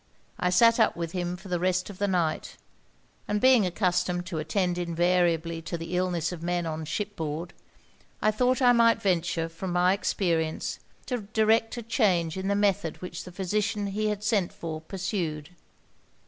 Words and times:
I 0.39 0.49
sat 0.49 0.79
up 0.79 0.95
with 0.95 1.11
him 1.11 1.37
for 1.37 1.47
the 1.47 1.59
rest 1.59 1.87
of 1.91 1.99
the 1.99 2.07
night; 2.07 2.57
and 3.27 3.39
being 3.39 3.67
accustomed 3.67 4.25
to 4.25 4.39
attend 4.39 4.79
invariably 4.79 5.61
to 5.61 5.77
the 5.77 5.95
illness 5.95 6.31
of 6.31 6.41
men 6.41 6.65
on 6.65 6.85
ship 6.85 7.15
board, 7.15 7.53
I 8.19 8.31
thought 8.31 8.63
I 8.63 8.71
might 8.73 8.99
venture, 8.99 9.47
from 9.47 9.71
my 9.73 9.93
experience, 9.93 10.79
to 11.05 11.19
direct 11.33 11.77
a 11.77 11.83
change 11.83 12.35
in 12.35 12.47
the 12.47 12.55
method 12.55 12.99
which 13.03 13.25
the 13.25 13.31
physician 13.31 13.85
he 13.85 14.07
had 14.07 14.23
sent 14.23 14.51
for 14.51 14.81
pursued. 14.81 15.49